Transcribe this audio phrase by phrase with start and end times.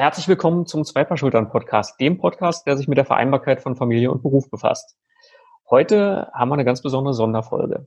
[0.00, 4.48] herzlich willkommen zum Zwei-Paar-Schultern-Podcast, dem Podcast, der sich mit der Vereinbarkeit von Familie und Beruf
[4.48, 4.96] befasst.
[5.68, 7.86] Heute haben wir eine ganz besondere Sonderfolge.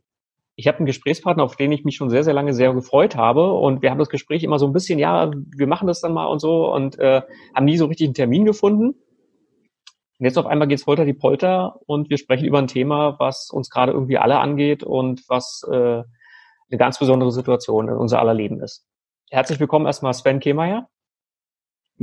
[0.56, 3.52] Ich habe einen Gesprächspartner, auf den ich mich schon sehr, sehr lange sehr gefreut habe.
[3.54, 6.28] Und wir haben das Gespräch immer so ein bisschen, ja, wir machen das dann mal
[6.28, 7.24] und so und äh,
[7.56, 8.90] haben nie so richtig einen Termin gefunden.
[8.90, 13.50] Und jetzt auf einmal geht's Holter die Polter und wir sprechen über ein Thema, was
[13.50, 18.36] uns gerade irgendwie alle angeht und was äh, eine ganz besondere Situation in unser aller
[18.36, 18.86] Leben ist.
[19.32, 20.88] Herzlich willkommen erstmal Sven Kehmeier.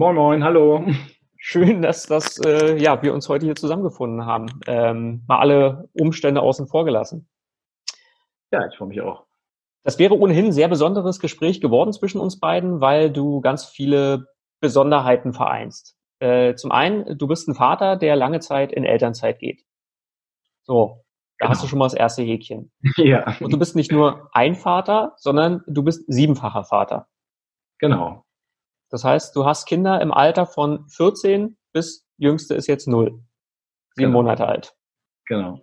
[0.00, 0.82] Moin, moin, hallo.
[1.36, 4.46] Schön, dass das, äh, ja, wir uns heute hier zusammengefunden haben.
[4.66, 7.28] Ähm, mal alle Umstände außen vor gelassen.
[8.50, 9.26] Ja, ich freue mich auch.
[9.82, 14.28] Das wäre ohnehin ein sehr besonderes Gespräch geworden zwischen uns beiden, weil du ganz viele
[14.60, 15.98] Besonderheiten vereinst.
[16.18, 19.66] Äh, zum einen, du bist ein Vater, der lange Zeit in Elternzeit geht.
[20.62, 21.04] So,
[21.38, 21.50] da genau.
[21.50, 22.72] hast du schon mal das erste Häkchen.
[22.96, 23.36] Ja.
[23.38, 27.06] Und du bist nicht nur ein Vater, sondern du bist siebenfacher Vater.
[27.80, 28.24] Genau.
[28.90, 33.22] Das heißt, du hast Kinder im Alter von 14 bis jüngste ist jetzt null.
[33.94, 34.22] Sieben genau.
[34.22, 34.74] Monate alt.
[35.26, 35.60] Genau.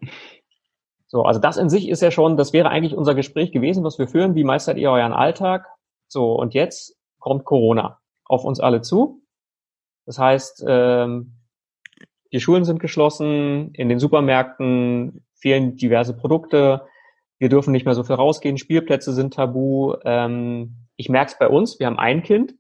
[1.08, 3.98] So, also das in sich ist ja schon, das wäre eigentlich unser Gespräch gewesen, was
[3.98, 4.36] wir führen.
[4.36, 5.66] Wie meistert ihr euren Alltag?
[6.08, 9.22] So, und jetzt kommt Corona auf uns alle zu.
[10.06, 11.38] Das heißt, ähm,
[12.32, 16.86] die Schulen sind geschlossen, in den Supermärkten fehlen diverse Produkte,
[17.40, 19.96] wir dürfen nicht mehr so viel rausgehen, Spielplätze sind tabu.
[20.04, 22.56] Ähm, ich merke es bei uns, wir haben ein Kind,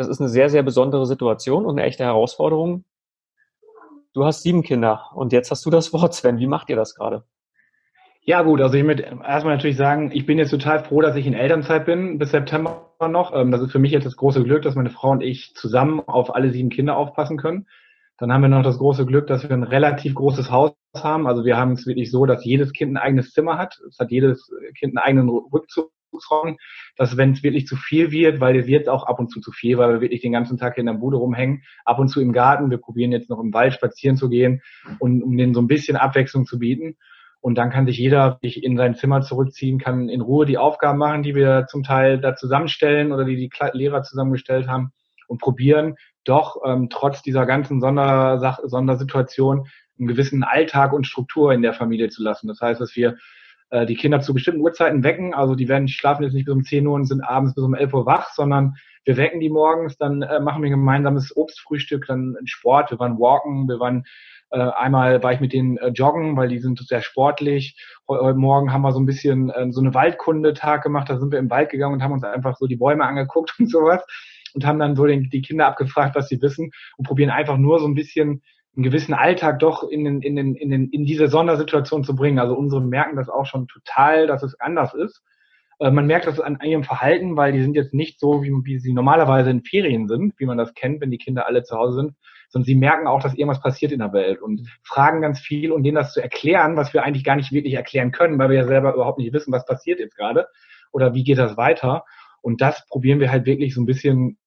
[0.00, 2.84] das ist eine sehr, sehr besondere Situation und eine echte Herausforderung.
[4.14, 6.38] Du hast sieben Kinder und jetzt hast du das Wort, Sven.
[6.38, 7.24] Wie macht ihr das gerade?
[8.22, 11.26] Ja gut, also ich möchte erstmal natürlich sagen, ich bin jetzt total froh, dass ich
[11.26, 13.34] in Elternzeit bin bis September noch.
[13.34, 16.00] Ähm, das ist für mich jetzt das große Glück, dass meine Frau und ich zusammen
[16.00, 17.66] auf alle sieben Kinder aufpassen können.
[18.16, 21.26] Dann haben wir noch das große Glück, dass wir ein relativ großes Haus haben.
[21.26, 23.78] Also wir haben es wirklich so, dass jedes Kind ein eigenes Zimmer hat.
[23.86, 26.58] Es hat jedes Kind einen eigenen Rückzug Rückzugsraum,
[26.96, 29.52] dass wenn es wirklich zu viel wird, weil es wird auch ab und zu zu
[29.52, 32.20] viel, weil wir wirklich den ganzen Tag hier in der Bude rumhängen, ab und zu
[32.20, 34.62] im Garten, wir probieren jetzt noch im Wald spazieren zu gehen
[34.98, 36.96] und um denen so ein bisschen Abwechslung zu bieten.
[37.42, 40.98] Und dann kann sich jeder sich in sein Zimmer zurückziehen, kann in Ruhe die Aufgaben
[40.98, 44.92] machen, die wir zum Teil da zusammenstellen oder die die Lehrer zusammengestellt haben
[45.26, 49.68] und probieren doch ähm, trotz dieser ganzen Sondersach Sondersituation
[49.98, 52.46] einen gewissen Alltag und Struktur in der Familie zu lassen.
[52.46, 53.16] Das heißt, dass wir
[53.70, 55.34] äh, die Kinder zu bestimmten Uhrzeiten wecken.
[55.34, 57.74] Also die werden, schlafen jetzt nicht bis um 10 Uhr und sind abends bis um
[57.74, 62.06] 11 Uhr wach, sondern wir wecken die morgens, dann äh, machen wir ein gemeinsames Obstfrühstück,
[62.06, 64.04] dann Sport, wir waren walken, wir waren
[64.50, 67.76] äh, einmal war ich mit denen äh, joggen, weil die sind sehr sportlich.
[68.08, 71.38] Heute Morgen haben wir so ein bisschen äh, so eine Waldkundetag gemacht, da sind wir
[71.38, 74.04] im Wald gegangen und haben uns einfach so die Bäume angeguckt und sowas
[74.54, 77.78] und haben dann so den, die Kinder abgefragt, was sie wissen und probieren einfach nur
[77.78, 78.42] so ein bisschen
[78.76, 82.38] einen gewissen Alltag doch in, den, in, den, in, den, in diese Sondersituation zu bringen.
[82.38, 85.22] Also unsere merken das auch schon total, dass es anders ist.
[85.80, 88.78] Äh, man merkt das an ihrem Verhalten, weil die sind jetzt nicht so, wie, wie
[88.78, 91.96] sie normalerweise in Ferien sind, wie man das kennt, wenn die Kinder alle zu Hause
[91.96, 92.14] sind,
[92.48, 95.82] sondern sie merken auch, dass irgendwas passiert in der Welt und fragen ganz viel und
[95.82, 98.66] denen das zu erklären, was wir eigentlich gar nicht wirklich erklären können, weil wir ja
[98.66, 100.46] selber überhaupt nicht wissen, was passiert jetzt gerade
[100.92, 102.04] oder wie geht das weiter.
[102.42, 104.38] Und das probieren wir halt wirklich so ein bisschen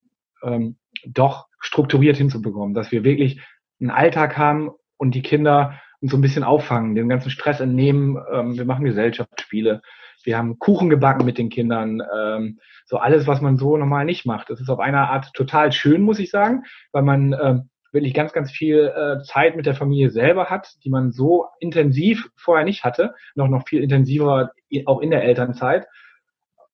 [0.44, 3.41] ähm, doch strukturiert hinzubekommen, dass wir wirklich
[3.84, 8.18] einen Alltag haben und die Kinder uns so ein bisschen auffangen, den ganzen Stress entnehmen.
[8.32, 9.82] Ähm, wir machen Gesellschaftsspiele.
[10.24, 12.02] Wir haben Kuchen gebacken mit den Kindern.
[12.16, 14.50] Ähm, so alles, was man so normal nicht macht.
[14.50, 18.34] Das ist auf einer Art total schön, muss ich sagen, weil man ähm, wirklich ganz,
[18.34, 22.84] ganz viel äh, Zeit mit der Familie selber hat, die man so intensiv vorher nicht
[22.84, 23.14] hatte.
[23.36, 24.52] Noch, noch viel intensiver
[24.86, 25.88] auch in der Elternzeit.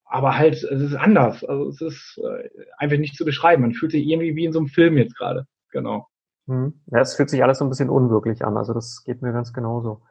[0.05, 1.43] Aber halt, es ist anders.
[1.43, 3.61] Also es ist äh, einfach nicht zu beschreiben.
[3.61, 5.45] Man fühlt sich irgendwie wie in so einem Film jetzt gerade.
[5.71, 6.07] Genau.
[6.49, 6.81] Hm.
[6.87, 8.57] Ja, es fühlt sich alles so ein bisschen unwirklich an.
[8.57, 10.01] Also das geht mir ganz genauso.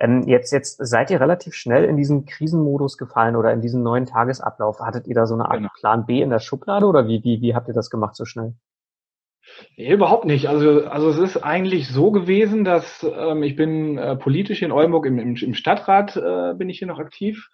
[0.00, 4.04] Ähm, jetzt, jetzt seid ihr relativ schnell in diesen Krisenmodus gefallen oder in diesen neuen
[4.04, 4.80] Tagesablauf.
[4.80, 5.70] Hattet ihr da so eine Art genau.
[5.78, 8.54] Plan B in der Schublade oder wie, wie, wie habt ihr das gemacht so schnell?
[9.76, 10.48] Nee, überhaupt nicht.
[10.48, 15.06] Also, also es ist eigentlich so gewesen, dass ähm, ich bin äh, politisch in Oldenburg
[15.06, 17.48] im, im, im Stadtrat äh, bin ich hier noch aktiv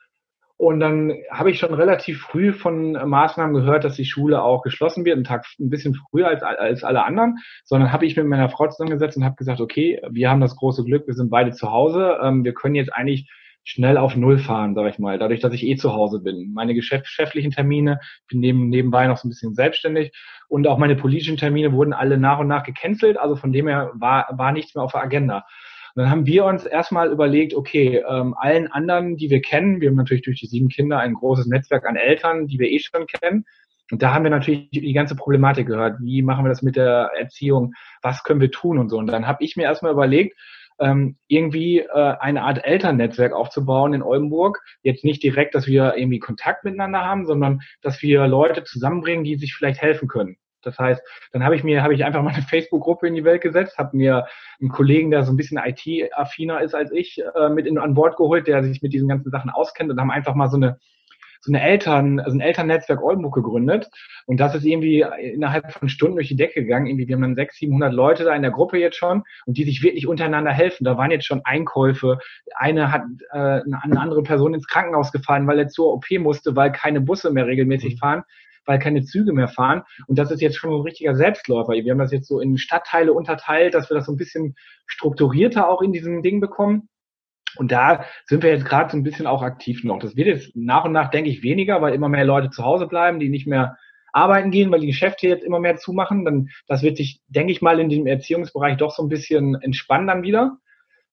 [0.57, 5.05] und dann habe ich schon relativ früh von Maßnahmen gehört, dass die Schule auch geschlossen
[5.05, 7.39] wird, einen Tag ein bisschen früher als, als alle anderen.
[7.65, 10.85] Sondern habe ich mit meiner Frau zusammengesetzt und habe gesagt, okay, wir haben das große
[10.85, 12.19] Glück, wir sind beide zu Hause.
[12.23, 13.29] Ähm, wir können jetzt eigentlich
[13.65, 16.53] schnell auf Null fahren, sage ich mal, dadurch, dass ich eh zu Hause bin.
[16.53, 17.99] Meine geschäftlichen Termine,
[18.29, 20.13] bin neben, nebenbei noch so ein bisschen selbstständig
[20.49, 23.17] und auch meine politischen Termine wurden alle nach und nach gecancelt.
[23.17, 25.45] Also von dem her war, war nichts mehr auf der Agenda.
[25.95, 29.91] Und dann haben wir uns erstmal überlegt, okay, ähm, allen anderen, die wir kennen, wir
[29.91, 33.07] haben natürlich durch die sieben Kinder ein großes Netzwerk an Eltern, die wir eh schon
[33.07, 33.45] kennen.
[33.93, 35.99] Und da haben wir natürlich die ganze Problematik gehört.
[36.01, 37.75] Wie machen wir das mit der Erziehung?
[38.03, 38.99] Was können wir tun und so?
[38.99, 40.37] Und dann habe ich mir erstmal überlegt,
[40.81, 44.63] ähm, irgendwie äh, eine Art Elternnetzwerk aufzubauen in Oldenburg.
[44.83, 49.37] Jetzt nicht direkt, dass wir irgendwie Kontakt miteinander haben, sondern dass wir Leute zusammenbringen, die
[49.37, 50.37] sich vielleicht helfen können.
[50.67, 51.03] Das heißt,
[51.33, 53.97] dann habe ich mir, habe ich einfach mal eine Facebook-Gruppe in die Welt gesetzt, habe
[53.97, 54.27] mir
[54.61, 58.17] einen Kollegen, der so ein bisschen IT-affiner ist als ich, äh, mit in, an Bord
[58.17, 60.79] geholt, der sich mit diesen ganzen Sachen auskennt und haben einfach mal so eine
[61.45, 63.91] so eine Eltern, also ein Elternnetzwerk Oldenburg gegründet.
[64.27, 66.87] Und das ist irgendwie innerhalb von Stunden durch die Decke gegangen.
[66.87, 69.65] Irgendwie, wir haben dann 600, 700 Leute da in der Gruppe jetzt schon und die
[69.65, 70.85] sich wirklich untereinander helfen.
[70.85, 72.19] Da waren jetzt schon Einkäufe.
[72.57, 73.03] Eine hat
[73.33, 77.31] äh, eine andere Person ins Krankenhaus gefallen, weil er zur OP musste, weil keine Busse
[77.31, 77.99] mehr regelmäßig mhm.
[77.99, 78.23] fahren
[78.67, 79.83] weil keine Züge mehr fahren.
[80.07, 81.73] Und das ist jetzt schon ein richtiger Selbstläufer.
[81.73, 84.55] Wir haben das jetzt so in Stadtteile unterteilt, dass wir das so ein bisschen
[84.87, 86.89] strukturierter auch in diesem Ding bekommen.
[87.57, 89.99] Und da sind wir jetzt gerade so ein bisschen auch aktiv noch.
[89.99, 92.87] Das wird jetzt nach und nach, denke ich, weniger, weil immer mehr Leute zu Hause
[92.87, 93.77] bleiben, die nicht mehr
[94.13, 96.25] arbeiten gehen, weil die Geschäfte jetzt immer mehr zumachen.
[96.25, 100.07] Dann, das wird sich, denke ich mal, in dem Erziehungsbereich doch so ein bisschen entspannen
[100.07, 100.59] dann wieder.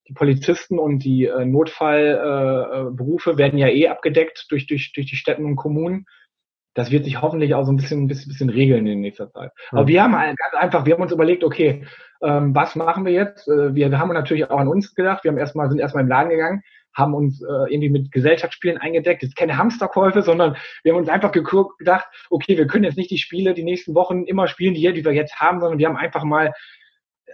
[0.08, 5.16] Die Polizisten und die äh, Notfallberufe äh, werden ja eh abgedeckt durch, durch, durch die
[5.16, 6.06] Städten und Kommunen
[6.74, 9.52] das wird sich hoffentlich auch so ein bisschen, ein bisschen, bisschen regeln in nächster Zeit.
[9.72, 9.78] Mhm.
[9.78, 11.86] Aber wir haben ganz einfach, wir haben uns überlegt, okay,
[12.22, 13.48] ähm, was machen wir jetzt?
[13.48, 15.24] Äh, wir haben natürlich auch an uns gedacht.
[15.24, 16.64] Wir haben erstmal, sind erstmal im Laden gegangen,
[16.94, 19.24] haben uns äh, irgendwie mit Gesellschaftsspielen eingedeckt.
[19.24, 23.18] Jetzt keine Hamsterkäufe, sondern wir haben uns einfach gedacht, okay, wir können jetzt nicht die
[23.18, 26.24] Spiele die nächsten Wochen immer spielen, die, die wir jetzt haben, sondern wir haben einfach
[26.24, 26.54] mal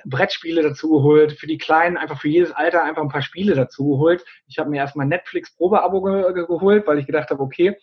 [0.05, 3.89] Brettspiele dazu geholt, für die Kleinen einfach für jedes Alter einfach ein paar Spiele dazu
[3.89, 4.23] geholt.
[4.47, 7.75] Ich habe mir erstmal Netflix Probeabo ge geholt, weil ich gedacht habe, okay,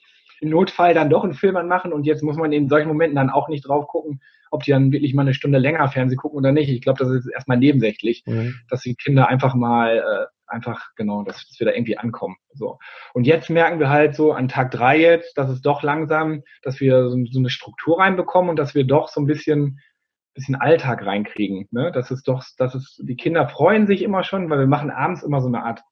[0.45, 3.31] im Notfall dann doch einen Film anmachen und jetzt muss man in solchen Momenten dann
[3.31, 4.21] auch nicht drauf gucken,
[4.51, 6.69] ob die dann wirklich mal eine Stunde länger Fernsehen gucken oder nicht.
[6.69, 8.55] Ich glaube, das ist erstmal nebensächlich, mhm.
[8.69, 12.37] dass die Kinder einfach mal äh, einfach genau, dass, dass wir da irgendwie ankommen.
[12.53, 12.79] So
[13.15, 16.79] und jetzt merken wir halt so an Tag drei jetzt, dass es doch langsam, dass
[16.79, 19.81] wir so, so eine Struktur reinbekommen und dass wir doch so ein bisschen
[20.35, 21.69] bisschen Alltag reinkriegen.
[21.71, 21.93] Ne?
[21.93, 25.23] Das ist doch, das ist, die Kinder freuen sich immer schon, weil wir machen abends
[25.23, 25.83] immer so eine Art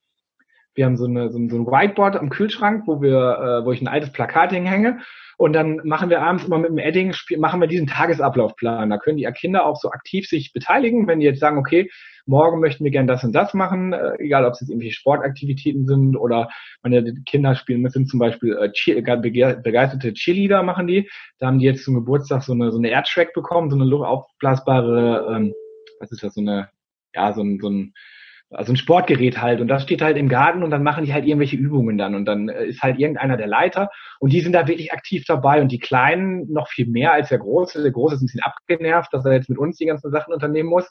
[0.74, 3.72] wir haben so, eine, so, ein, so ein Whiteboard am Kühlschrank, wo wir, äh, wo
[3.72, 5.00] ich ein altes Plakat hinhänge.
[5.36, 8.90] Und dann machen wir abends immer mit dem Edding, machen wir diesen Tagesablaufplan.
[8.90, 11.90] Da können die Kinder auch so aktiv sich beteiligen, wenn die jetzt sagen, okay,
[12.26, 15.86] morgen möchten wir gern das und das machen, äh, egal ob es jetzt irgendwelche Sportaktivitäten
[15.86, 16.48] sind oder
[16.82, 21.10] meine Kinder spielen, das sind zum Beispiel äh, begeisterte Cheerleader machen die.
[21.38, 25.34] Da haben die jetzt zum Geburtstag so eine, so eine Airtrack bekommen, so eine aufblasbare,
[25.34, 25.54] ähm,
[26.00, 26.68] was ist das, so eine,
[27.14, 27.94] ja, so ein, so ein
[28.52, 31.24] also ein Sportgerät halt und das steht halt im Garten und dann machen die halt
[31.26, 33.90] irgendwelche Übungen dann und dann äh, ist halt irgendeiner der Leiter
[34.20, 37.38] und die sind da wirklich aktiv dabei und die Kleinen noch viel mehr als der
[37.38, 37.82] Große.
[37.82, 40.68] Der Große ist ein bisschen abgenervt, dass er jetzt mit uns die ganzen Sachen unternehmen
[40.68, 40.90] muss.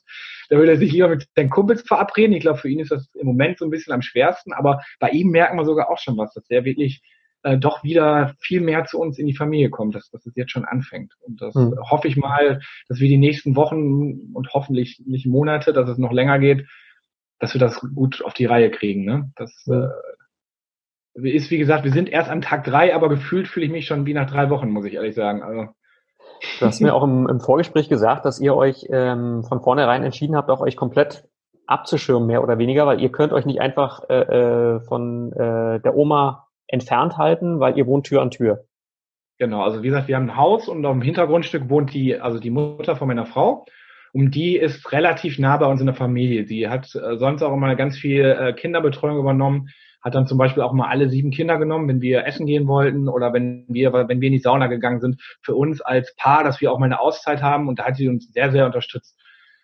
[0.49, 2.33] Da will er sich lieber mit seinen Kumpels verabreden.
[2.33, 5.09] Ich glaube, für ihn ist das im Moment so ein bisschen am schwersten, aber bei
[5.09, 7.01] ihm merken wir sogar auch schon was, dass der wirklich
[7.43, 10.51] äh, doch wieder viel mehr zu uns in die Familie kommt, dass, dass es jetzt
[10.51, 11.13] schon anfängt.
[11.21, 11.75] Und das mhm.
[11.89, 16.11] hoffe ich mal, dass wir die nächsten Wochen und hoffentlich nicht Monate, dass es noch
[16.11, 16.67] länger geht,
[17.41, 19.03] dass wir das gut auf die Reihe kriegen.
[19.03, 19.31] Ne?
[19.35, 19.87] Das äh,
[21.15, 24.05] ist, wie gesagt, wir sind erst an Tag drei, aber gefühlt fühle ich mich schon
[24.05, 25.41] wie nach drei Wochen, muss ich ehrlich sagen.
[25.41, 25.67] Also.
[26.59, 30.35] Du hast mir auch im, im Vorgespräch gesagt, dass ihr euch ähm, von vornherein entschieden
[30.35, 31.27] habt, auch euch komplett
[31.65, 35.95] abzuschirmen, mehr oder weniger, weil ihr könnt euch nicht einfach äh, äh, von äh, der
[35.95, 38.65] Oma entfernt halten, weil ihr wohnt Tür an Tür.
[39.39, 42.39] Genau, also wie gesagt, wir haben ein Haus und auf dem Hintergrundstück wohnt die, also
[42.39, 43.65] die Mutter von meiner Frau
[44.13, 46.45] um die ist relativ nah bei uns in der Familie.
[46.45, 49.69] Sie hat äh, sonst auch immer ganz viel äh, Kinderbetreuung übernommen,
[50.01, 53.07] hat dann zum Beispiel auch mal alle sieben Kinder genommen, wenn wir essen gehen wollten
[53.07, 56.59] oder wenn wir, wenn wir in die Sauna gegangen sind, für uns als Paar, dass
[56.59, 59.17] wir auch mal eine Auszeit haben und da hat sie uns sehr, sehr unterstützt.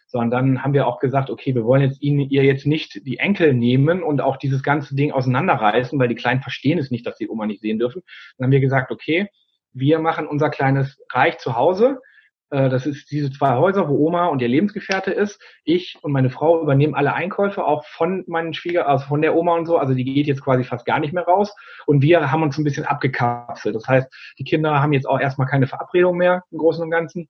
[0.09, 3.05] So, und dann haben wir auch gesagt, okay, wir wollen jetzt ihnen, ihr jetzt nicht
[3.05, 7.05] die Enkel nehmen und auch dieses ganze Ding auseinanderreißen, weil die Kleinen verstehen es nicht,
[7.05, 8.03] dass die Oma nicht sehen dürfen.
[8.37, 9.27] Dann haben wir gesagt, okay,
[9.73, 11.99] wir machen unser kleines Reich zu Hause
[12.49, 15.41] äh, das ist diese zwei Häuser, wo Oma und ihr Lebensgefährte ist.
[15.63, 19.55] Ich und meine Frau übernehmen alle Einkäufe, auch von meinen Schwieger, also von der Oma
[19.55, 19.77] und so.
[19.77, 21.53] Also die geht jetzt quasi fast gar nicht mehr raus.
[21.85, 23.75] Und wir haben uns ein bisschen abgekapselt.
[23.75, 24.07] Das heißt,
[24.39, 27.27] die Kinder haben jetzt auch erstmal keine Verabredung mehr im Großen und Ganzen.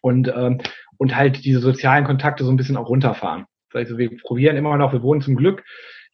[0.00, 0.60] Und, ähm,
[0.96, 3.46] und halt diese sozialen Kontakte so ein bisschen auch runterfahren.
[3.72, 5.64] Also wir probieren immer noch, wir wohnen zum Glück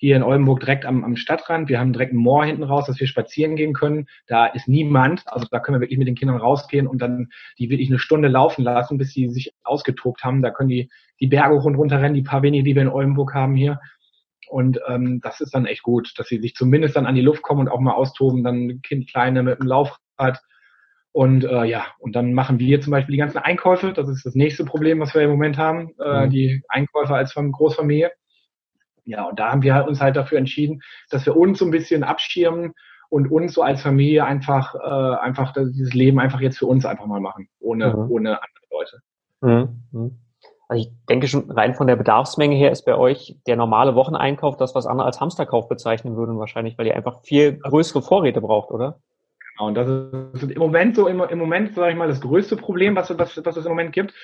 [0.04, 1.70] hier in Oldenburg direkt am, am Stadtrand.
[1.70, 4.06] Wir haben direkt ein Moor hinten raus, dass wir spazieren gehen können.
[4.26, 5.22] Da ist niemand.
[5.26, 8.28] Also da können wir wirklich mit den Kindern rausgehen und dann die wirklich eine Stunde
[8.28, 10.42] laufen lassen, bis sie sich ausgetobt haben.
[10.42, 12.88] Da können die die Berge hoch und runter rennen, die paar wenige, die wir in
[12.88, 13.80] Oldenburg haben hier.
[14.50, 17.40] Und ähm, das ist dann echt gut, dass sie sich zumindest dann an die Luft
[17.40, 18.44] kommen und auch mal austoben.
[18.44, 20.42] Dann Kind kleine mit dem Laufrad.
[21.12, 23.94] Und äh, ja, und dann machen wir zum Beispiel die ganzen Einkäufe.
[23.94, 25.94] Das ist das nächste Problem, was wir im Moment haben.
[25.98, 26.30] Äh, mhm.
[26.30, 28.10] Die Einkäufe als Großfamilie
[29.04, 30.80] ja, und da haben wir uns halt dafür entschieden,
[31.10, 32.72] dass wir uns so ein bisschen abschirmen
[33.10, 37.06] und uns so als Familie einfach, äh, einfach dieses Leben einfach jetzt für uns einfach
[37.06, 38.10] mal machen, ohne, mhm.
[38.10, 39.00] ohne andere Leute.
[39.40, 39.82] Mhm.
[39.92, 40.18] mhm.
[40.66, 44.56] Also ich denke schon rein von der Bedarfsmenge her ist bei euch der normale Wocheneinkauf
[44.56, 48.70] das, was andere als Hamsterkauf bezeichnen würden wahrscheinlich, weil ihr einfach viel größere Vorräte braucht,
[48.70, 48.98] oder?
[49.52, 52.56] Genau, und das ist im Moment so, im, im Moment, sage ich mal, das größte
[52.56, 54.14] Problem, was, was, was es im Moment gibt.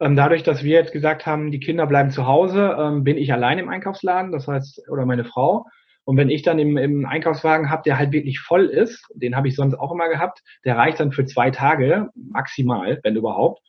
[0.00, 3.32] Ähm, dadurch, dass wir jetzt gesagt haben, die Kinder bleiben zu Hause, ähm, bin ich
[3.32, 5.66] allein im Einkaufsladen, das heißt, oder meine Frau.
[6.04, 9.48] Und wenn ich dann im, im Einkaufswagen habe, der halt wirklich voll ist, den habe
[9.48, 13.60] ich sonst auch immer gehabt, der reicht dann für zwei Tage maximal, wenn überhaupt.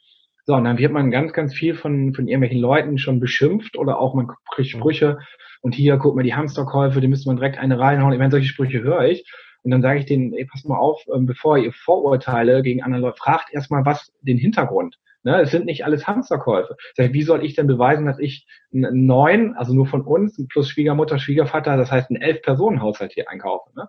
[0.46, 4.00] So, und dann wird man ganz, ganz viel von, von irgendwelchen Leuten schon beschimpft oder
[4.00, 4.80] auch man kriegt mhm.
[4.80, 5.20] Sprüche.
[5.62, 8.12] Und hier, guck mal, die Hamsterkäufe, die müsste man direkt eine reinhauen.
[8.12, 9.26] Ich meine, solche Sprüche höre ich.
[9.62, 13.02] Und dann sage ich denen, ey, pass mal auf, ähm, bevor ihr Vorurteile gegen andere
[13.02, 14.98] Leute, fragt erstmal was den Hintergrund.
[15.26, 16.76] Ne, es sind nicht alles Hamsterkäufe.
[16.98, 21.18] Wie soll ich denn beweisen, dass ich einen neun, also nur von uns, plus Schwiegermutter,
[21.18, 23.72] Schwiegervater, das heißt einen Elf-Personen-Haushalt hier einkaufe?
[23.74, 23.88] Ne?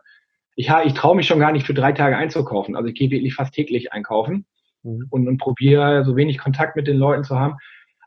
[0.55, 2.77] Ich, ich traue mich schon gar nicht für drei Tage einzukaufen.
[2.77, 4.47] Also ich gehe wirklich fast täglich einkaufen
[4.85, 5.09] mhm.
[5.11, 7.57] und, und probiere so wenig Kontakt mit den Leuten zu haben.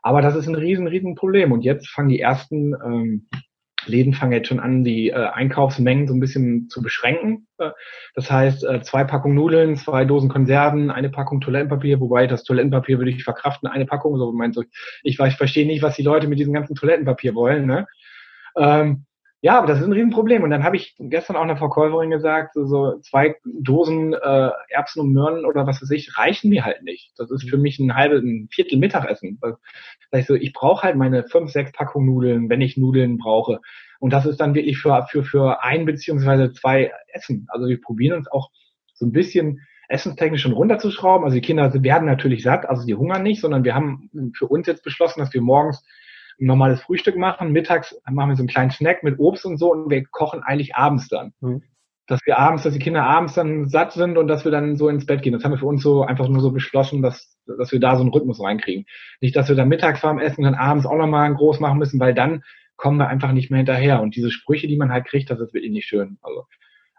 [0.02, 1.52] Aber das ist ein riesen, riesen Problem.
[1.52, 3.28] Und jetzt fangen die ersten ähm,
[3.86, 7.46] Läden fangen jetzt schon an, die äh, Einkaufsmengen so ein bisschen zu beschränken.
[7.58, 7.70] Äh,
[8.14, 12.98] das heißt, äh, zwei Packungen Nudeln, zwei Dosen Konserven, eine Packung Toilettenpapier, wobei das Toilettenpapier
[12.98, 14.62] würde ich verkraften, eine Packung, so meinst du,
[15.02, 17.66] ich, ich verstehe nicht, was die Leute mit diesem ganzen Toilettenpapier wollen.
[17.66, 17.86] Ne?
[18.56, 19.06] Ähm,
[19.40, 20.42] ja, aber das ist ein Riesenproblem.
[20.42, 25.12] Und dann habe ich gestern auch einer Verkäuferin gesagt, so, zwei Dosen äh, Erbsen und
[25.12, 27.12] Möhren oder was weiß ich, reichen mir halt nicht.
[27.16, 29.38] Das ist für mich ein halbes, ein Viertel Mittagessen.
[29.40, 33.60] Das ich so, ich brauche halt meine fünf, sechs Packungen Nudeln, wenn ich Nudeln brauche.
[34.00, 37.46] Und das ist dann wirklich für, für, für ein beziehungsweise zwei Essen.
[37.48, 38.50] Also wir probieren uns auch
[38.94, 41.24] so ein bisschen essenstechnisch schon runterzuschrauben.
[41.24, 44.66] Also die Kinder werden natürlich satt, also die hungern nicht, sondern wir haben für uns
[44.66, 45.84] jetzt beschlossen, dass wir morgens
[46.40, 47.52] ein normales Frühstück machen.
[47.52, 50.76] Mittags machen wir so einen kleinen Snack mit Obst und so und wir kochen eigentlich
[50.76, 51.32] abends dann.
[51.40, 51.62] Mhm.
[52.06, 54.88] Dass wir abends, dass die Kinder abends dann satt sind und dass wir dann so
[54.88, 55.34] ins Bett gehen.
[55.34, 58.00] Das haben wir für uns so einfach nur so beschlossen, dass, dass wir da so
[58.02, 58.86] einen Rhythmus reinkriegen.
[59.20, 62.00] Nicht, dass wir dann mittags warm essen und dann abends auch nochmal groß machen müssen,
[62.00, 62.42] weil dann
[62.76, 64.00] kommen wir einfach nicht mehr hinterher.
[64.00, 66.18] Und diese Sprüche, die man halt kriegt, das ist wirklich nicht schön.
[66.22, 66.44] Also,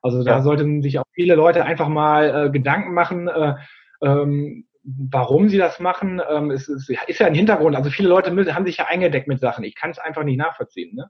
[0.03, 0.41] also da ja.
[0.43, 3.55] sollten sich auch viele Leute einfach mal äh, Gedanken machen, äh,
[4.01, 7.75] ähm, warum sie das machen, ähm, ist, ist, ist ja ein Hintergrund.
[7.75, 9.63] Also viele Leute müssen, haben sich ja eingedeckt mit Sachen.
[9.63, 10.95] Ich kann es einfach nicht nachvollziehen.
[10.95, 11.09] Ne?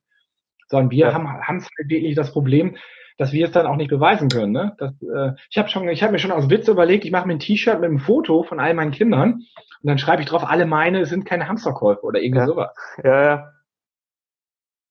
[0.68, 1.14] Sondern wir ja.
[1.14, 2.78] haben haben wirklich das Problem,
[3.18, 4.54] dass wir es dann auch nicht beweisen können.
[4.54, 4.76] Ne?
[4.78, 7.34] Das, äh, ich habe schon, ich habe mir schon aus Witz überlegt, ich mache mir
[7.34, 10.66] ein T-Shirt mit einem Foto von all meinen Kindern und dann schreibe ich drauf, alle
[10.66, 12.48] meine sind keine Hamsterkäufe oder irgendwie ja.
[12.48, 12.72] sowas.
[13.04, 13.52] Ja, ja.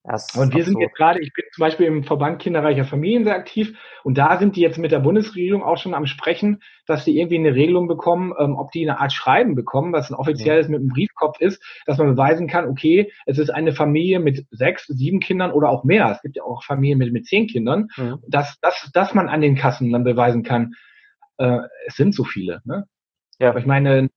[0.09, 3.35] Das und wir sind jetzt gerade, ich bin zum Beispiel im Verband kinderreicher Familien sehr
[3.35, 7.15] aktiv und da sind die jetzt mit der Bundesregierung auch schon am Sprechen, dass sie
[7.15, 10.71] irgendwie eine Regelung bekommen, ähm, ob die eine Art Schreiben bekommen, was ein offizielles ja.
[10.71, 14.87] mit einem Briefkopf ist, dass man beweisen kann, okay, es ist eine Familie mit sechs,
[14.87, 16.09] sieben Kindern oder auch mehr.
[16.09, 18.17] Es gibt ja auch Familien mit, mit zehn Kindern, ja.
[18.27, 20.73] dass, dass, dass man an den Kassen dann beweisen kann,
[21.37, 22.61] äh, es sind so viele.
[22.65, 22.85] Ne?
[23.37, 23.49] Ja.
[23.49, 24.09] Aber ich meine,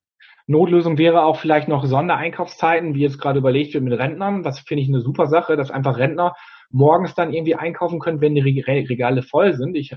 [0.46, 4.42] Notlösung wäre auch vielleicht noch Sondereinkaufszeiten, wie jetzt gerade überlegt wird mit Rentnern.
[4.42, 6.34] Das finde ich eine super Sache, dass einfach Rentner
[6.70, 9.76] morgens dann irgendwie einkaufen können, wenn die Regale voll sind.
[9.76, 9.94] Ich,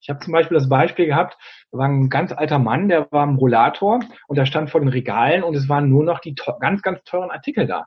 [0.00, 1.36] ich habe zum Beispiel das Beispiel gehabt,
[1.70, 4.88] da war ein ganz alter Mann, der war im Rollator und der stand vor den
[4.88, 7.86] Regalen und es waren nur noch die ganz, ganz teuren Artikel da.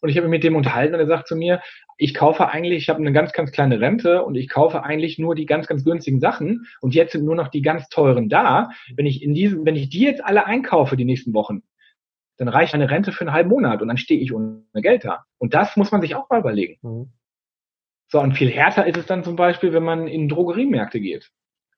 [0.00, 1.60] Und ich habe mich mit dem unterhalten und er sagt zu mir,
[1.96, 5.34] ich kaufe eigentlich, ich habe eine ganz, ganz kleine Rente und ich kaufe eigentlich nur
[5.34, 8.70] die ganz, ganz günstigen Sachen und jetzt sind nur noch die ganz teuren da.
[8.96, 11.62] Wenn ich in diesem, wenn ich die jetzt alle einkaufe die nächsten Wochen,
[12.38, 15.24] dann reicht eine Rente für einen halben Monat und dann stehe ich ohne Geld da.
[15.38, 16.78] Und das muss man sich auch mal überlegen.
[16.80, 17.12] Mhm.
[18.08, 21.30] So, und viel härter ist es dann zum Beispiel, wenn man in Drogeriemärkte geht.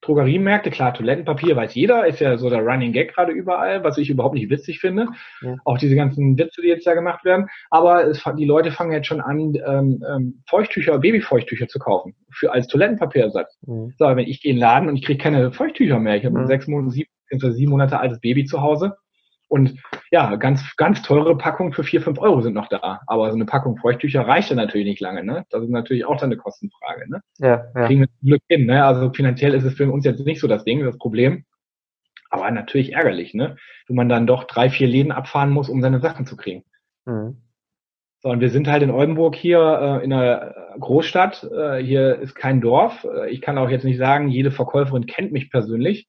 [0.03, 4.11] Drogeriemärkte, klar, Toilettenpapier weiß jeder, ist ja so der Running Gag gerade überall, was ich
[4.11, 5.07] überhaupt nicht witzig finde.
[5.41, 5.55] Ja.
[5.65, 7.47] Auch diese ganzen Witze, die jetzt da gemacht werden.
[7.71, 12.53] Aber es, die Leute fangen jetzt schon an, ähm, ähm, Feuchttücher, Babyfeuchttücher zu kaufen, für
[12.53, 13.59] als Toilettenpapierersatz.
[13.65, 13.95] Mhm.
[13.97, 16.35] So, wenn ich gehe in den Laden und ich kriege keine Feuchttücher mehr, ich habe
[16.35, 16.43] mhm.
[16.43, 17.09] ein sechs Monate, sieben,
[17.53, 18.97] sieben Monate altes Baby zu Hause,
[19.53, 19.75] und
[20.11, 23.03] ja, ganz, ganz teure Packungen für vier, fünf Euro sind noch da.
[23.07, 25.45] Aber so eine Packung Feuchttücher reicht ja natürlich nicht lange, ne?
[25.51, 27.21] Das ist natürlich auch dann eine Kostenfrage, ne?
[27.37, 27.87] Ja, ja.
[27.87, 28.83] Kriegen wir zum Glück hin, ne?
[28.83, 31.45] Also finanziell ist es für uns jetzt nicht so das Ding, das Problem.
[32.31, 33.57] Aber natürlich ärgerlich, ne?
[33.89, 36.65] Wenn man dann doch drei, vier Läden abfahren muss, um seine Sachen zu kriegen.
[37.05, 37.37] Mhm.
[38.21, 39.59] So, und wir sind halt in Oldenburg hier
[40.01, 41.45] äh, in einer Großstadt.
[41.53, 43.05] Äh, hier ist kein Dorf.
[43.05, 46.09] Äh, ich kann auch jetzt nicht sagen, jede Verkäuferin kennt mich persönlich.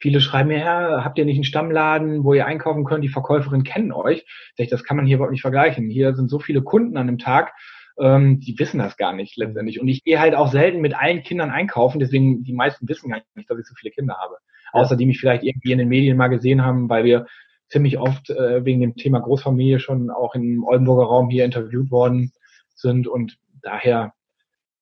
[0.00, 3.02] Viele schreiben mir, ja, habt ihr nicht einen Stammladen, wo ihr einkaufen könnt?
[3.02, 4.26] Die Verkäuferin kennen euch.
[4.56, 5.90] Das kann man hier überhaupt nicht vergleichen.
[5.90, 7.52] Hier sind so viele Kunden an einem Tag,
[7.98, 9.80] ähm, die wissen das gar nicht letztendlich.
[9.80, 13.20] Und ich gehe halt auch selten mit allen Kindern einkaufen, deswegen die meisten wissen gar
[13.34, 14.36] nicht, dass ich so viele Kinder habe.
[14.72, 17.26] Außer die mich vielleicht irgendwie in den Medien mal gesehen haben, weil wir
[17.68, 22.32] ziemlich oft äh, wegen dem Thema Großfamilie schon auch im Oldenburger Raum hier interviewt worden
[22.74, 24.14] sind und daher,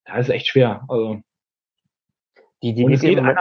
[0.04, 0.84] da ist es echt schwer.
[0.88, 1.20] Also
[2.62, 3.38] die, die, und es geht anderen,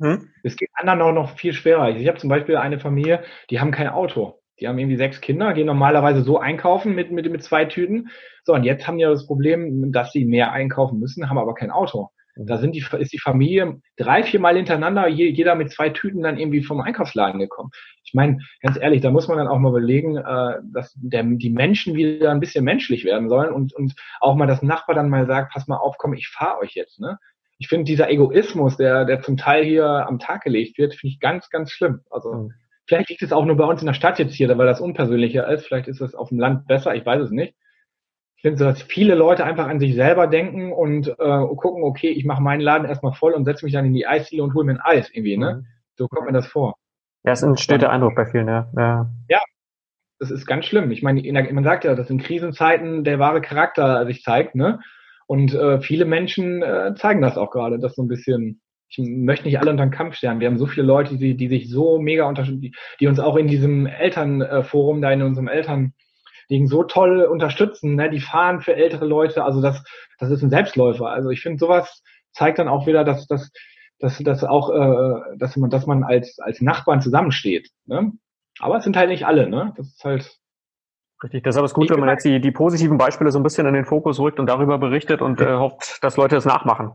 [0.00, 0.28] hm?
[0.42, 1.90] Es geht anderen auch noch viel schwerer.
[1.90, 4.40] Ich habe zum Beispiel eine Familie, die haben kein Auto.
[4.60, 8.08] Die haben irgendwie sechs Kinder, gehen normalerweise so einkaufen mit, mit, mit zwei Tüten.
[8.44, 11.70] So, und jetzt haben die das Problem, dass sie mehr einkaufen müssen, haben aber kein
[11.70, 12.10] Auto.
[12.34, 16.38] Da sind die, ist die Familie drei, vier Mal hintereinander, jeder mit zwei Tüten dann
[16.38, 17.70] irgendwie vom Einkaufsladen gekommen.
[18.04, 21.50] Ich meine, ganz ehrlich, da muss man dann auch mal überlegen, äh, dass der, die
[21.50, 25.26] Menschen wieder ein bisschen menschlich werden sollen und, und auch mal das Nachbar dann mal
[25.26, 27.00] sagt, pass mal auf, komm, ich fahre euch jetzt.
[27.00, 27.18] Ne?
[27.62, 31.20] Ich finde dieser Egoismus, der, der zum Teil hier am Tag gelegt wird, finde ich
[31.20, 32.00] ganz, ganz schlimm.
[32.10, 32.52] Also mhm.
[32.86, 35.48] vielleicht liegt es auch nur bei uns in der Stadt jetzt hier, weil das unpersönlicher
[35.48, 35.66] ist.
[35.66, 37.54] Vielleicht ist es auf dem Land besser, ich weiß es nicht.
[38.34, 42.08] Ich finde so, dass viele Leute einfach an sich selber denken und äh, gucken, okay,
[42.08, 44.66] ich mache meinen Laden erstmal voll und setze mich dann in die Eisdiele und hole
[44.66, 45.62] mir ein Eis irgendwie, ne?
[45.62, 45.66] Mhm.
[45.94, 46.74] So kommt mir das vor.
[47.22, 48.68] Ja, es entsteht der Eindruck bei vielen, ja.
[48.76, 49.08] ja.
[49.28, 49.40] Ja,
[50.18, 50.90] das ist ganz schlimm.
[50.90, 54.80] Ich meine, man sagt ja, dass in Krisenzeiten der wahre Charakter sich zeigt, ne?
[55.26, 59.46] Und äh, viele Menschen äh, zeigen das auch gerade, dass so ein bisschen, ich möchte
[59.46, 60.40] nicht alle unter den Kampf stellen.
[60.40, 63.36] Wir haben so viele Leute, die, die sich so mega unterstützen, die, die uns auch
[63.36, 65.94] in diesem Elternforum, da in unserem Eltern
[66.50, 67.96] Ding so toll unterstützen.
[67.96, 68.10] Ne?
[68.10, 69.44] Die fahren für ältere Leute.
[69.44, 69.82] Also das,
[70.18, 71.08] das ist ein Selbstläufer.
[71.08, 72.02] Also ich finde, sowas
[72.32, 73.50] zeigt dann auch wieder, dass, dass,
[73.98, 77.70] dass, dass auch, äh, dass man, dass man als, als Nachbarn zusammensteht.
[77.86, 78.12] Ne?
[78.58, 79.72] Aber es sind halt nicht alle, ne?
[79.76, 80.38] Das ist halt.
[81.22, 83.74] Richtig, das ist Gute, wenn man jetzt die, die positiven Beispiele so ein bisschen in
[83.74, 86.92] den Fokus rückt und darüber berichtet und äh, hofft, dass Leute das nachmachen.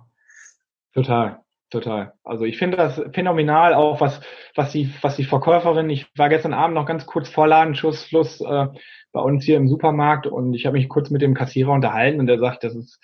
[0.93, 2.13] Total, total.
[2.23, 4.19] Also ich finde das phänomenal, auch was,
[4.55, 8.67] was die, was die Verkäuferin, ich war gestern Abend noch ganz kurz vor Ladenschussfluss äh,
[9.13, 12.27] bei uns hier im Supermarkt und ich habe mich kurz mit dem Kassierer unterhalten und
[12.27, 12.99] der sagt, das ist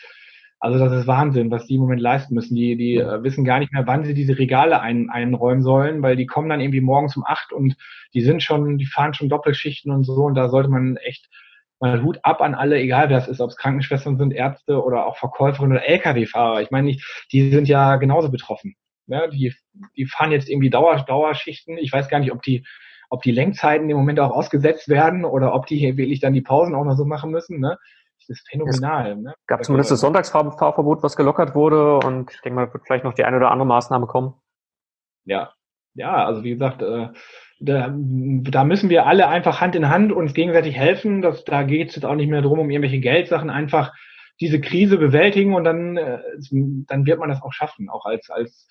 [0.63, 2.55] also das ist Wahnsinn, was die im Moment leisten müssen.
[2.55, 6.15] Die, die äh, wissen gar nicht mehr, wann sie diese Regale ein, einräumen sollen, weil
[6.15, 7.75] die kommen dann irgendwie morgens um acht und
[8.13, 11.27] die sind schon, die fahren schon Doppelschichten und so und da sollte man echt
[11.82, 15.05] mal Hut ab an alle, egal wer es ist, ob es Krankenschwestern sind, Ärzte oder
[15.05, 16.62] auch Verkäuferinnen oder Lkw-Fahrer.
[16.62, 16.96] Ich meine,
[17.34, 18.75] die sind ja genauso betroffen.
[19.08, 19.53] Ja, die,
[19.98, 21.77] die fahren jetzt irgendwie Dauer, Dauerschichten.
[21.77, 22.63] Ich weiß gar nicht, ob die
[23.10, 26.41] ob die Lenkzeiten im Moment auch ausgesetzt werden oder ob die hier wirklich dann die
[26.41, 27.60] Pausen auch noch so machen müssen.
[27.60, 27.77] Ne?
[28.27, 29.12] Das ist phänomenal.
[29.12, 29.34] Es ne?
[29.48, 33.24] gab zumindest das Sonntagsfahrverbot, was gelockert wurde und ich denke mal, wird vielleicht noch die
[33.24, 34.34] eine oder andere Maßnahme kommen.
[35.25, 35.53] Ja,
[35.96, 37.09] ja, also wie gesagt, äh,
[37.59, 41.22] da, da müssen wir alle einfach Hand in Hand uns gegenseitig helfen.
[41.22, 43.94] Das, da geht es jetzt auch nicht mehr darum, um irgendwelche Geldsachen, einfach
[44.42, 46.20] diese Krise bewältigen und dann, äh,
[46.51, 48.68] dann wird man das auch schaffen, auch als, als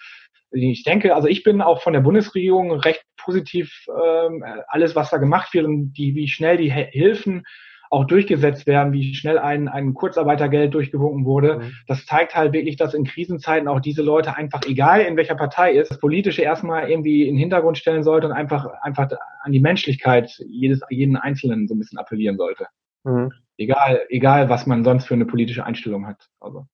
[0.51, 5.17] ich denke, also ich bin auch von der Bundesregierung recht positiv, ähm, alles, was da
[5.17, 7.45] gemacht wird und die, wie schnell die Hilfen
[7.93, 11.59] auch durchgesetzt werden, wie schnell ein, ein Kurzarbeitergeld durchgewunken wurde.
[11.59, 11.73] Mhm.
[11.87, 15.73] Das zeigt halt wirklich, dass in Krisenzeiten auch diese Leute einfach, egal in welcher Partei
[15.73, 19.11] ist, das Politische erstmal irgendwie in den Hintergrund stellen sollte und einfach, einfach
[19.43, 22.67] an die Menschlichkeit jedes, jeden Einzelnen so ein bisschen appellieren sollte.
[23.05, 23.31] Mhm.
[23.59, 26.31] Egal, egal, was man sonst für eine politische Einstellung hat.
[26.41, 26.67] Also.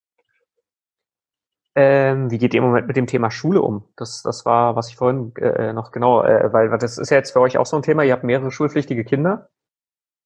[1.74, 3.82] Ähm, wie geht ihr im Moment mit dem Thema Schule um?
[3.96, 7.16] Das, das war, was ich vorhin äh, noch genau, äh, weil, weil das ist ja
[7.16, 8.04] jetzt für euch auch so ein Thema.
[8.04, 9.48] Ihr habt mehrere schulpflichtige Kinder.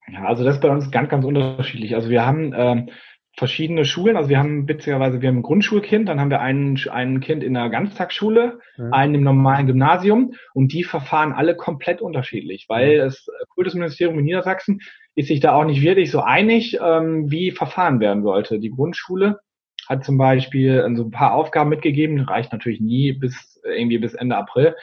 [0.08, 1.94] Ja, also das ist bei uns ganz, ganz unterschiedlich.
[1.94, 2.88] Also wir haben ähm,
[3.36, 4.16] verschiedene Schulen.
[4.16, 7.54] Also wir haben witzigerweise, wir haben ein Grundschulkind, dann haben wir ein, ein Kind in
[7.54, 8.92] der Ganztagsschule, mhm.
[8.92, 14.80] einen im normalen Gymnasium und die verfahren alle komplett unterschiedlich, weil das Kultusministerium in Niedersachsen
[15.14, 18.58] ist sich da auch nicht wirklich so einig, ähm, wie verfahren werden sollte.
[18.58, 19.40] Die Grundschule
[19.88, 24.36] hat zum Beispiel so ein paar Aufgaben mitgegeben, reicht natürlich nie bis irgendwie bis Ende
[24.36, 24.74] April.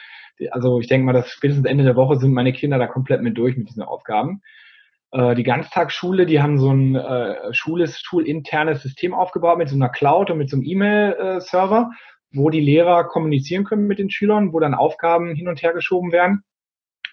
[0.51, 3.37] Also ich denke mal, dass spätestens Ende der Woche sind meine Kinder da komplett mit
[3.37, 4.41] durch mit diesen Aufgaben.
[5.11, 9.89] Äh, die Ganztagsschule, die haben so ein äh, schules, schulinternes System aufgebaut mit so einer
[9.89, 11.91] Cloud und mit so einem E-Mail-Server,
[12.31, 16.11] wo die Lehrer kommunizieren können mit den Schülern, wo dann Aufgaben hin und her geschoben
[16.11, 16.43] werden,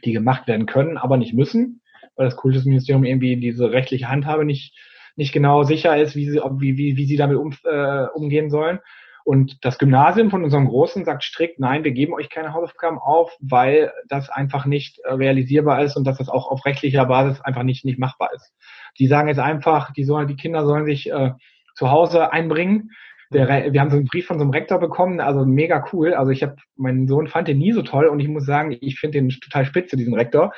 [0.04, 1.80] die gemacht werden können, aber nicht müssen,
[2.16, 4.76] weil das Kultusministerium irgendwie diese rechtliche Handhabe nicht,
[5.16, 8.80] nicht genau sicher ist, wie sie, wie, wie, wie sie damit um, äh, umgehen sollen.
[9.26, 13.36] Und das Gymnasium von unserem Großen sagt strikt, nein, wir geben euch keine Hausaufgaben auf,
[13.40, 17.64] weil das einfach nicht äh, realisierbar ist und dass das auch auf rechtlicher Basis einfach
[17.64, 18.54] nicht, nicht machbar ist.
[19.00, 21.32] Die sagen jetzt einfach, die sollen, die Kinder sollen sich äh,
[21.74, 22.92] zu Hause einbringen.
[23.32, 26.14] Der, wir haben so einen Brief von so einem Rektor bekommen, also mega cool.
[26.14, 29.00] Also ich habe, mein Sohn fand den nie so toll und ich muss sagen, ich
[29.00, 30.52] finde den total spitze, diesen Rektor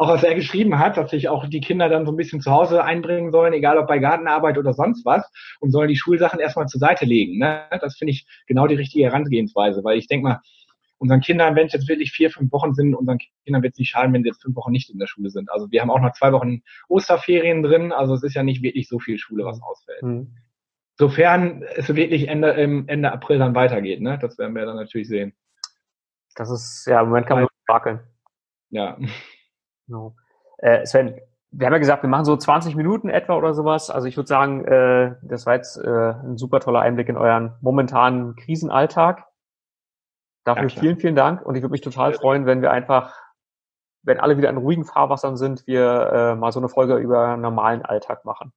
[0.00, 2.50] auch was er geschrieben hat, dass sich auch die Kinder dann so ein bisschen zu
[2.50, 6.68] Hause einbringen sollen, egal ob bei Gartenarbeit oder sonst was, und sollen die Schulsachen erstmal
[6.68, 7.36] zur Seite legen.
[7.36, 7.66] Ne?
[7.82, 10.40] Das finde ich genau die richtige Herangehensweise, weil ich denke mal,
[10.96, 13.90] unseren Kindern, wenn es jetzt wirklich vier, fünf Wochen sind, unseren Kindern wird es nicht
[13.90, 15.50] schaden, wenn sie jetzt fünf Wochen nicht in der Schule sind.
[15.52, 18.88] Also wir haben auch noch zwei Wochen Osterferien drin, also es ist ja nicht wirklich
[18.88, 20.02] so viel Schule, was ausfällt.
[20.02, 20.34] Mhm.
[20.94, 24.18] Sofern es wirklich Ende, Ende April dann weitergeht, ne?
[24.18, 25.34] Das werden wir dann natürlich sehen.
[26.36, 28.00] Das ist, ja, im Moment kann man wackeln.
[28.70, 28.96] Ja.
[29.90, 30.14] Genau.
[30.58, 33.90] Äh, Sven, wir haben ja gesagt, wir machen so 20 Minuten etwa oder sowas.
[33.90, 37.54] Also ich würde sagen, äh, das war jetzt äh, ein super toller Einblick in euren
[37.60, 39.26] momentanen Krisenalltag.
[40.44, 41.44] Dafür ja, vielen, vielen Dank.
[41.44, 43.16] Und ich würde mich total freuen, wenn wir einfach,
[44.02, 47.82] wenn alle wieder in ruhigen Fahrwassern sind, wir äh, mal so eine Folge über normalen
[47.82, 48.52] Alltag machen.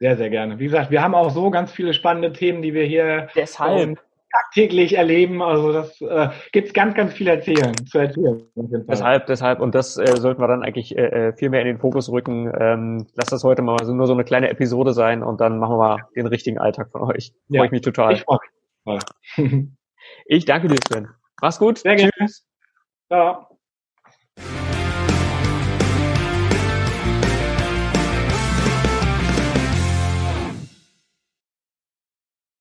[0.00, 0.58] Sehr, sehr gerne.
[0.58, 3.98] Wie gesagt, wir haben auch so ganz viele spannende Themen, die wir hier Deshalb
[4.34, 5.42] tagtäglich erleben.
[5.42, 8.42] Also das äh, gibt es ganz, ganz viel erzählen, zu erzählen.
[8.88, 11.78] Deshalb, deshalb, und das äh, sollten wir dann eigentlich äh, äh, viel mehr in den
[11.78, 12.52] Fokus rücken.
[12.58, 15.78] Ähm, lass das heute mal nur so eine kleine Episode sein und dann machen wir
[15.78, 17.32] mal den richtigen Alltag von euch.
[17.48, 18.14] Ja, Freue ich mich total.
[18.14, 18.24] Ich
[18.84, 19.68] mich.
[20.26, 21.08] ich danke dir, Sven.
[21.40, 21.78] Mach's gut.
[21.78, 22.10] Sehr gerne.
[22.18, 22.46] Tschüss.
[23.10, 23.48] Ja.